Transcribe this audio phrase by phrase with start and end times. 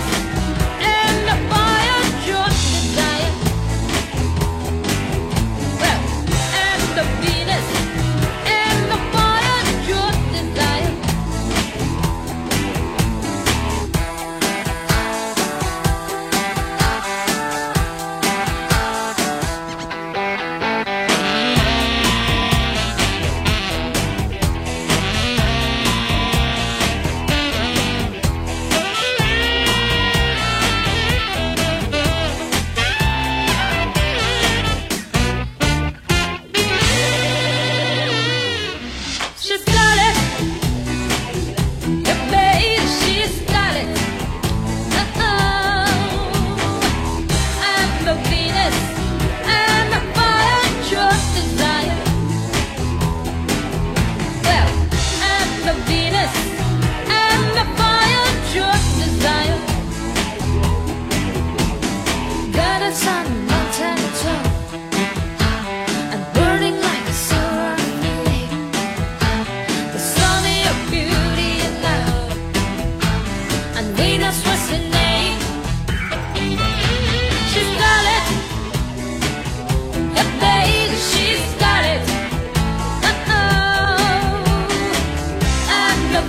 [0.00, 0.25] this.
[39.56, 40.05] just gotta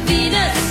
[0.08, 0.67] Venus.